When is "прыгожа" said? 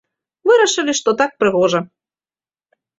1.45-1.79